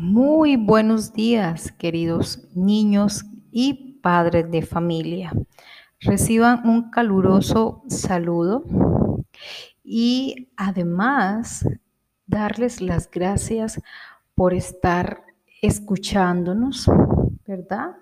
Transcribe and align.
Muy 0.00 0.54
buenos 0.54 1.12
días, 1.12 1.72
queridos 1.72 2.46
niños 2.54 3.24
y 3.50 3.98
padres 4.00 4.48
de 4.48 4.62
familia. 4.62 5.32
Reciban 5.98 6.64
un 6.68 6.88
caluroso 6.88 7.82
saludo 7.88 8.62
y 9.82 10.52
además 10.56 11.66
darles 12.28 12.80
las 12.80 13.10
gracias 13.10 13.82
por 14.36 14.54
estar 14.54 15.24
escuchándonos, 15.62 16.88
¿verdad? 17.44 17.96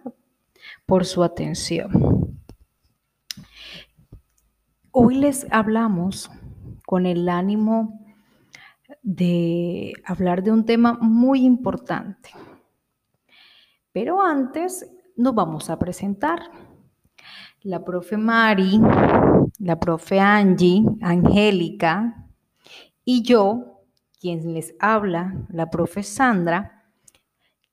Por 0.85 1.07
su 1.07 1.25
atención. 1.25 2.43
Hoy 4.91 5.15
les 5.15 5.47
hablamos 5.51 6.31
con 6.85 7.07
el 7.07 7.27
ánimo 7.31 8.06
de 9.07 9.93
hablar 10.05 10.43
de 10.43 10.51
un 10.51 10.65
tema 10.65 10.99
muy 11.01 11.45
importante. 11.45 12.31
Pero 13.93 14.21
antes 14.21 14.85
nos 15.17 15.33
vamos 15.33 15.71
a 15.71 15.79
presentar. 15.79 16.41
La 17.63 17.85
profe 17.85 18.17
Mari, 18.17 18.81
la 19.61 19.79
profe 19.79 20.19
Angie, 20.19 20.85
Angélica 21.01 22.27
y 23.05 23.23
yo, 23.23 23.85
quien 24.21 24.53
les 24.53 24.75
habla, 24.81 25.35
la 25.51 25.71
profe 25.71 26.03
Sandra, 26.03 26.91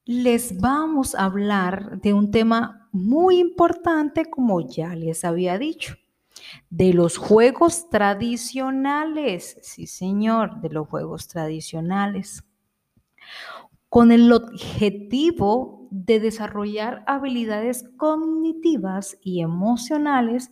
les 0.05 0.59
vamos 0.61 1.15
a 1.15 1.25
hablar 1.25 1.99
de 1.99 2.13
un 2.13 2.29
tema 2.29 2.89
muy 2.91 3.39
importante, 3.39 4.25
como 4.25 4.61
ya 4.61 4.95
les 4.95 5.25
había 5.25 5.57
dicho 5.57 5.95
de 6.70 6.93
los 6.93 7.17
juegos 7.17 7.89
tradicionales, 7.89 9.57
sí 9.61 9.88
señor, 9.88 10.61
de 10.61 10.70
los 10.70 10.88
juegos 10.88 11.27
tradicionales, 11.27 12.44
con 13.89 14.11
el 14.11 14.31
objetivo 14.31 15.88
de 15.92 16.19
desarrollar 16.19 17.03
habilidades 17.05 17.86
cognitivas 17.97 19.19
y 19.22 19.42
emocionales 19.42 20.50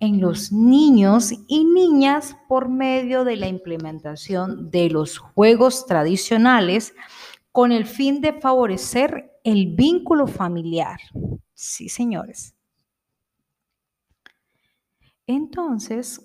en 0.00 0.20
los 0.20 0.50
niños 0.50 1.32
y 1.46 1.64
niñas 1.64 2.36
por 2.48 2.68
medio 2.68 3.22
de 3.22 3.36
la 3.36 3.46
implementación 3.46 4.70
de 4.70 4.90
los 4.90 5.18
juegos 5.18 5.86
tradicionales 5.86 6.92
con 7.52 7.70
el 7.70 7.86
fin 7.86 8.20
de 8.20 8.32
favorecer 8.32 9.30
el 9.44 9.74
vínculo 9.74 10.26
familiar. 10.26 10.98
Sí, 11.54 11.88
señores. 11.88 12.56
Entonces, 15.28 16.20